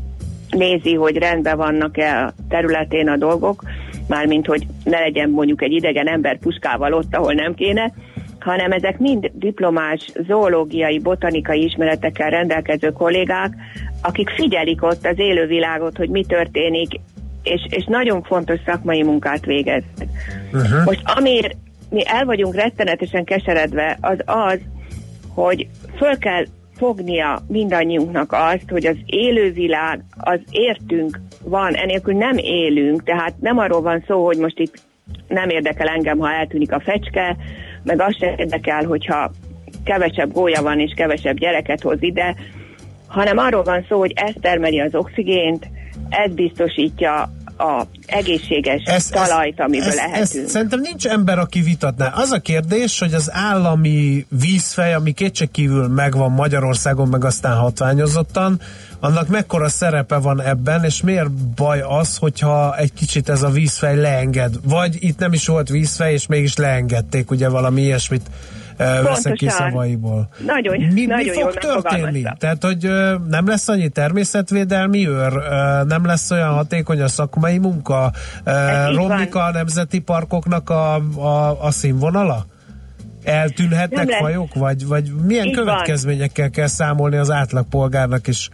[0.49, 3.63] nézi, hogy rendben vannak-e a területén a dolgok,
[4.07, 7.93] mármint, hogy ne legyen mondjuk egy idegen ember puskával ott, ahol nem kéne,
[8.43, 13.53] hanem ezek mind diplomás, zoológiai, botanikai ismeretekkel rendelkező kollégák,
[14.01, 16.99] akik figyelik ott az élővilágot, hogy mi történik,
[17.43, 20.07] és, és nagyon fontos szakmai munkát végeznek.
[20.53, 20.85] Uh-huh.
[20.85, 21.55] Most amiért
[21.89, 24.59] mi el vagyunk rettenetesen keseredve, az az,
[25.33, 25.67] hogy
[25.97, 33.33] föl kell fognia mindannyiunknak azt, hogy az élővilág, az értünk van, enélkül nem élünk, tehát
[33.39, 34.73] nem arról van szó, hogy most itt
[35.27, 37.37] nem érdekel engem, ha eltűnik a fecske,
[37.83, 39.31] meg azt sem érdekel, hogyha
[39.83, 42.35] kevesebb gólya van és kevesebb gyereket hoz ide,
[43.07, 45.67] hanem arról van szó, hogy ez termeli az oxigént,
[46.09, 47.29] ez biztosítja
[47.61, 50.45] a egészséges ez, talajt, amiből ez, lehetünk.
[50.45, 52.07] Ez, szerintem nincs ember, aki vitatná.
[52.07, 58.61] Az a kérdés, hogy az állami vízfej, ami kétségkívül megvan Magyarországon, meg aztán hatványozottan,
[58.99, 63.95] annak mekkora szerepe van ebben, és miért baj az, hogyha egy kicsit ez a vízfej
[63.95, 64.55] leenged?
[64.63, 68.29] Vagy itt nem is volt vízfej, és mégis leengedték, ugye valami ilyesmit
[68.77, 70.29] veszek ki szavaiból.
[70.45, 72.23] Nagyon, mi, nagyon mi fog történni?
[72.37, 72.89] Tehát, hogy
[73.27, 75.33] nem lesz annyi természetvédelmi őr,
[75.87, 78.11] nem lesz olyan hatékony a szakmai munka,
[78.95, 82.45] romlik a nemzeti parkoknak a, a, a színvonala?
[83.23, 86.53] Eltűnhetnek fajok, vagy, vagy milyen Így következményekkel van.
[86.53, 88.49] kell számolni az átlagpolgárnak is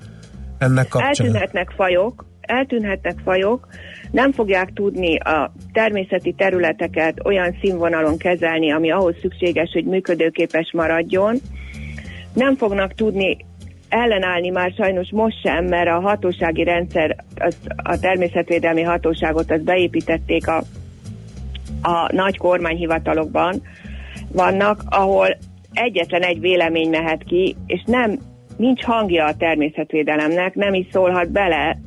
[0.58, 1.10] ennek kapcsán?
[1.10, 3.68] Eltűnhetnek fajok, eltűnhetnek fajok,
[4.12, 11.38] nem fogják tudni a természeti területeket olyan színvonalon kezelni, ami ahhoz szükséges, hogy működőképes maradjon.
[12.34, 13.38] Nem fognak tudni
[13.90, 20.48] ellenállni már sajnos most sem, mert a hatósági rendszer, az, a természetvédelmi hatóságot az beépítették
[20.48, 20.64] a,
[21.82, 23.62] a nagy kormányhivatalokban
[24.32, 25.38] vannak, ahol
[25.74, 28.20] egyetlen egy vélemény mehet ki, és nem
[28.58, 31.78] nincs hangja a természetvédelemnek, nem is szólhat bele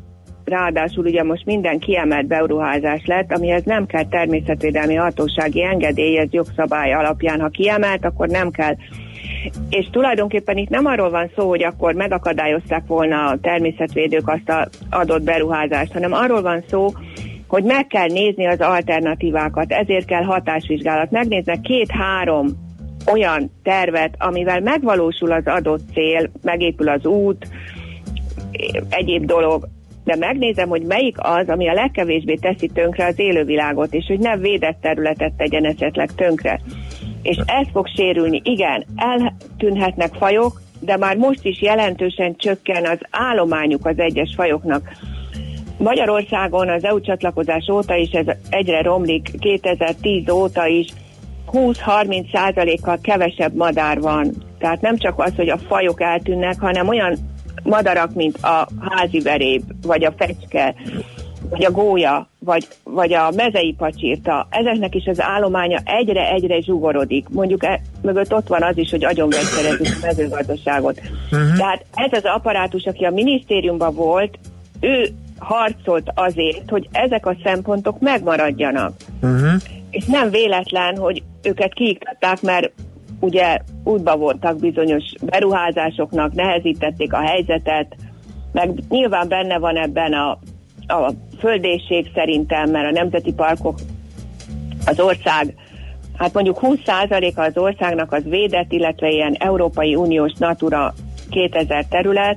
[0.50, 6.92] ráadásul ugye most minden kiemelt beruházás lett, amihez nem kell természetvédelmi hatósági engedély, ez jogszabály
[6.92, 8.74] alapján, ha kiemelt, akkor nem kell.
[9.70, 14.78] És tulajdonképpen itt nem arról van szó, hogy akkor megakadályozták volna a természetvédők azt az
[14.90, 16.88] adott beruházást, hanem arról van szó,
[17.46, 21.10] hogy meg kell nézni az alternatívákat, ezért kell hatásvizsgálat.
[21.10, 22.46] Megnéznek két-három
[23.12, 27.46] olyan tervet, amivel megvalósul az adott cél, megépül az út,
[28.88, 29.68] egyéb dolog,
[30.04, 34.40] de megnézem, hogy melyik az, ami a legkevésbé teszi tönkre az élővilágot, és hogy nem
[34.40, 36.60] védett területet tegyen esetleg tönkre.
[37.22, 38.40] És ez fog sérülni.
[38.44, 44.82] Igen, eltűnhetnek fajok, de már most is jelentősen csökken az állományuk az egyes fajoknak.
[45.78, 50.86] Magyarországon az EU csatlakozás óta is ez egyre romlik, 2010 óta is
[51.52, 54.32] 20-30 százalékkal kevesebb madár van.
[54.58, 57.16] Tehát nem csak az, hogy a fajok eltűnnek, hanem olyan
[57.62, 60.74] madarak, mint a házi veréb, vagy a fecske,
[61.50, 67.28] vagy a gólya, vagy, vagy a mezei pacsírta, ezeknek is az állománya egyre-egyre zsugorodik.
[67.28, 71.00] Mondjuk e, mögött ott van az is, hogy agyonvegyszerezik a mezőgazdaságot.
[71.30, 71.56] Uh-huh.
[71.56, 74.38] Tehát ez az apparátus, aki a minisztériumban volt,
[74.80, 75.08] ő
[75.38, 78.92] harcolt azért, hogy ezek a szempontok megmaradjanak.
[79.22, 79.52] Uh-huh.
[79.90, 82.72] És nem véletlen, hogy őket kiiktatták, mert
[83.20, 87.96] ugye útba voltak bizonyos beruházásoknak, nehezítették a helyzetet,
[88.52, 90.30] meg nyilván benne van ebben a,
[90.86, 93.78] a földészség szerintem, mert a nemzeti parkok
[94.86, 95.54] az ország,
[96.16, 100.94] hát mondjuk 20%-a az országnak az védett, illetve ilyen Európai Uniós Natura
[101.30, 102.36] 2000 terület,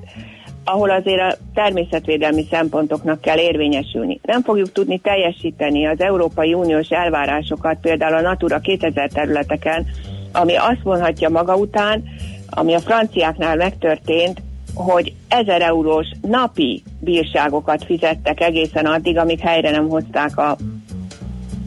[0.63, 4.19] ahol azért a természetvédelmi szempontoknak kell érvényesülni.
[4.23, 9.85] Nem fogjuk tudni teljesíteni az Európai Uniós elvárásokat, például a Natura 2000 területeken,
[10.33, 12.03] ami azt mondhatja maga után,
[12.49, 14.41] ami a franciáknál megtörtént,
[14.73, 20.57] hogy 1000 eurós napi bírságokat fizettek egészen addig, amíg helyre nem hozták a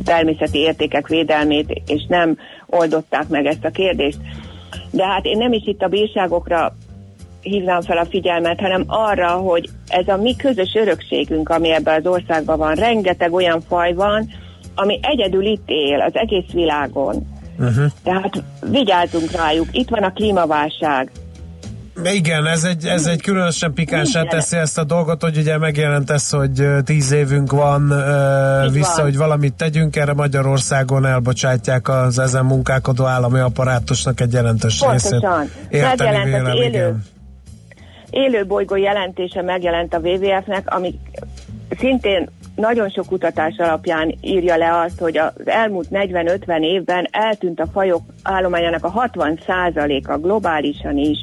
[0.05, 4.19] természeti értékek védelmét, és nem oldották meg ezt a kérdést.
[4.91, 6.77] De hát én nem is itt a bírságokra
[7.41, 12.07] hívnám fel a figyelmet, hanem arra, hogy ez a mi közös örökségünk, ami ebben az
[12.07, 14.29] országban van, rengeteg olyan faj van,
[14.75, 17.36] ami egyedül itt él az egész világon.
[17.59, 17.85] Uh-huh.
[18.03, 21.11] Tehát vigyázzunk rájuk, itt van a klímaválság,
[22.05, 26.31] igen, ez egy, ez egy különösen pikánsá teszi ezt a dolgot, hogy ugye megjelent ez,
[26.31, 29.05] hogy tíz évünk van uh, vissza, van.
[29.05, 35.27] hogy valamit tegyünk, erre Magyarországon elbocsátják az ezen munkálkodó állami apparátusnak egy jelentős részét.
[35.69, 37.05] Érteni vélem, élő, igen.
[38.11, 40.99] élő bolygó jelentése megjelent a WWF-nek, ami
[41.79, 47.67] szintén nagyon sok kutatás alapján írja le azt, hogy az elmúlt 40-50 évben eltűnt a
[47.73, 51.19] fajok állományának a 60%-a globálisan is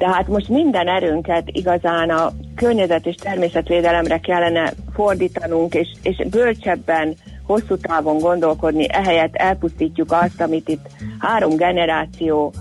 [0.00, 7.14] tehát most minden erőnket igazán a környezet és természetvédelemre kellene fordítanunk, és, és bölcsebben,
[7.46, 10.86] hosszú távon gondolkodni, ehelyett elpusztítjuk azt, amit itt
[11.18, 12.52] három generáció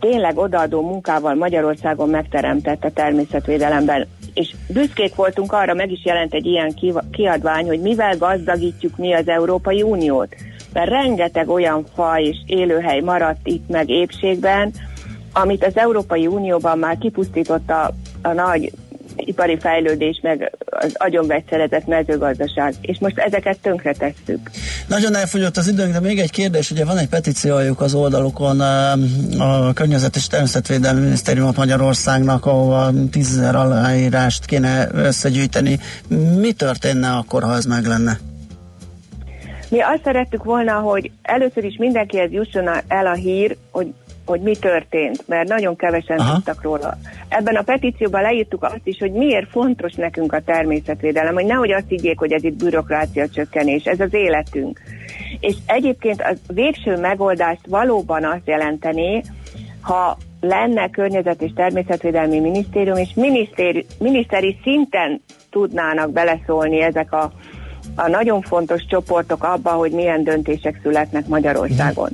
[0.00, 4.06] tényleg odaadó munkával Magyarországon megteremtett a természetvédelemben.
[4.34, 6.74] És büszkék voltunk arra, meg is jelent egy ilyen
[7.10, 10.34] kiadvány, hogy mivel gazdagítjuk mi az Európai Uniót.
[10.72, 14.72] Mert rengeteg olyan faj és élőhely maradt itt meg épségben,
[15.32, 18.72] amit az Európai Unióban már kipusztította a nagy
[19.16, 24.50] ipari fejlődés, meg az agyonvegyszerezett mezőgazdaság, és most ezeket tönkre tesszük.
[24.88, 28.60] Nagyon elfogyott az időnk, de még egy kérdés, ugye van egy petíciójuk az oldalukon
[29.38, 35.78] a Környezet és Természetvédelmi Minisztériumot Magyarországnak, ahova tízezer aláírást kéne összegyűjteni.
[36.38, 38.18] Mi történne akkor, ha ez meg lenne?
[39.68, 43.86] Mi azt szerettük volna, hogy először is mindenkihez jusson el a hír, hogy
[44.26, 46.34] hogy mi történt, mert nagyon kevesen Aha.
[46.34, 46.96] tudtak róla.
[47.28, 51.88] Ebben a petícióban leírtuk azt is, hogy miért fontos nekünk a természetvédelem, hogy nehogy azt
[51.88, 54.80] higgyék, hogy ez itt bürokrácia csökkenés, ez az életünk.
[55.40, 59.22] És egyébként a végső megoldást valóban azt jelenteni,
[59.80, 65.20] ha lenne környezet és természetvédelmi minisztérium, és minisztéri, miniszteri szinten
[65.50, 67.32] tudnának beleszólni ezek a,
[67.94, 72.10] a nagyon fontos csoportok abba, hogy milyen döntések születnek Magyarországon.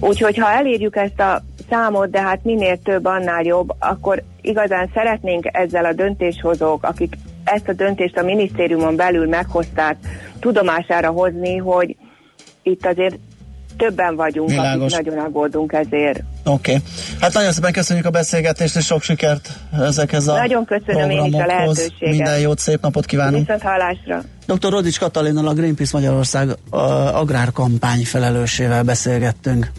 [0.00, 5.48] Úgyhogy ha elérjük ezt a számot, de hát minél több, annál jobb, akkor igazán szeretnénk
[5.52, 7.14] ezzel a döntéshozók, akik
[7.44, 9.96] ezt a döntést a minisztériumon belül meghozták,
[10.40, 11.96] tudomására hozni, hogy
[12.62, 13.18] itt azért
[13.78, 14.92] többen vagyunk, Világos.
[14.92, 16.22] akik nagyon aggódunk ezért.
[16.44, 16.74] Oké.
[16.74, 16.82] Okay.
[17.20, 19.50] Hát nagyon szépen köszönjük a beszélgetést, és sok sikert
[19.80, 22.00] ezekhez a Nagyon köszönöm én is a lehetőséget.
[22.00, 23.46] Minden jót, szép napot kívánunk.
[23.46, 24.22] Viszont hallásra.
[24.46, 24.70] Dr.
[24.70, 26.76] Rodics Katalinnal a Greenpeace Magyarország a
[27.18, 29.70] agrárkampány felelősével beszélgettünk.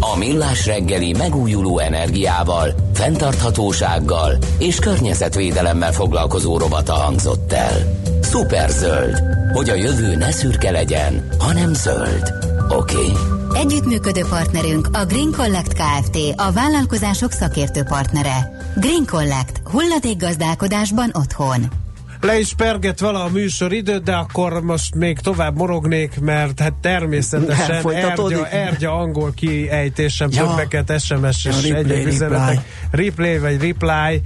[0.00, 7.76] A Millás reggeli megújuló energiával, fenntarthatósággal és környezetvédelemmel foglalkozó robata hangzott el.
[8.22, 12.47] Superzöld, hogy a jövő ne szürke legyen, hanem zöld.
[12.68, 12.96] Oké.
[12.96, 13.12] Okay.
[13.54, 16.16] Együttműködő partnerünk a Green Collect Kft.
[16.36, 18.50] A vállalkozások szakértő partnere.
[18.76, 19.60] Green Collect.
[19.64, 21.87] Hulladékgazdálkodásban otthon
[22.20, 27.90] le is perget vala a műsoridőt, de akkor most még tovább morognék, mert hát természetesen
[27.90, 30.46] ergya, ergya angol kiejtésem ja.
[30.46, 32.58] többeket SMS és ja, egyéb üzenetek.
[32.90, 34.22] Replay vagy reply.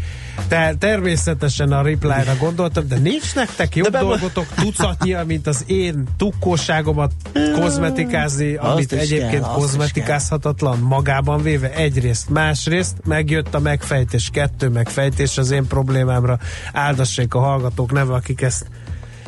[0.48, 6.04] Te, természetesen a reply-ra gondoltam, de nincs nektek jobb de dolgotok tucatnyi, mint az én
[6.16, 7.12] tukkóságomat
[7.60, 15.50] kozmetikázni, amit egyébként kell, kozmetikázhatatlan magában véve egyrészt, másrészt megjött a megfejtés, kettő megfejtés az
[15.50, 16.38] én problémámra.
[16.72, 18.66] Áldassék a hallgató hallgatók neve, akik ezt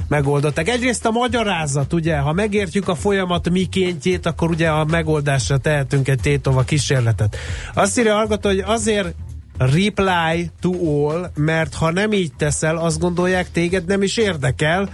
[0.09, 0.68] megoldották.
[0.68, 6.20] Egyrészt a magyarázat, ugye, ha megértjük a folyamat mikéntjét, akkor ugye a megoldásra tehetünk egy
[6.20, 7.36] tétova kísérletet.
[7.74, 9.14] Azt írja a hallgató, hogy azért
[9.59, 10.70] reply to
[11.07, 14.88] all, mert ha nem így teszel, azt gondolják, téged nem is érdekel,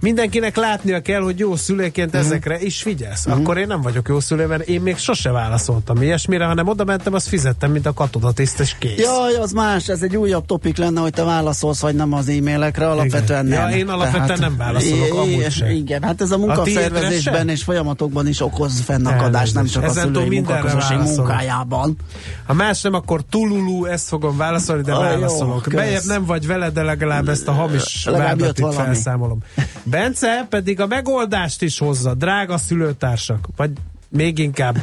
[0.00, 2.24] mindenkinek látnia kell, hogy jó szülőként uh-huh.
[2.24, 3.26] ezekre is figyelsz.
[3.26, 3.40] Uh-huh.
[3.40, 7.14] Akkor én nem vagyok jó szülő, mert én még sose válaszoltam ilyesmire, hanem oda mentem,
[7.14, 8.98] azt fizettem, mint a katonatiszt, és kész.
[8.98, 12.90] Jaj, az más, ez egy újabb topik lenne, hogy te válaszolsz, vagy nem az e-mailekre,
[12.90, 13.60] alapvetően igen.
[13.60, 13.70] nem.
[13.70, 15.70] Ja, én alapvetően Tehát, nem válaszolok, amúgy sem.
[15.70, 20.28] Igen, hát ez a munkaszervezésben és folyamatokban is okoz fennakadást, nem csak Ezen a szülői
[20.28, 21.96] munkaközösség munkájában.
[22.46, 25.66] Ha más nem, akkor tululu, ezt fogom válaszolni, de válaszolok.
[25.74, 29.38] Bejebb nem vagy vele, de legalább ezt a hamis vádat felszámolom.
[29.90, 33.70] Bence pedig a megoldást is hozza, drága szülőtársak, vagy
[34.08, 34.76] még inkább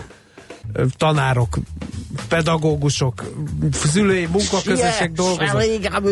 [0.98, 1.58] tanárok,
[2.28, 3.24] pedagógusok,
[3.72, 5.64] szülői, munkaközösek dolgoznak.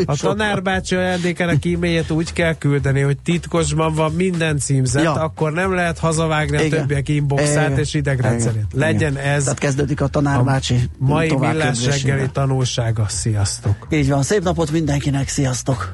[0.06, 5.14] A tanárbácsi ajándékának e-mailjét úgy kell küldeni, hogy titkosban van minden címzet, ja.
[5.14, 6.80] akkor nem lehet hazavágni a Igen.
[6.80, 8.66] többiek inboxát és idegrendszerét.
[8.74, 9.44] Legyen ez.
[9.44, 13.06] Tehát kezdődik a tanárbácsi a mai millás reggeli tanulsága.
[13.08, 13.88] Sziasztok!
[13.90, 15.94] Így van, szép napot mindenkinek, sziasztok!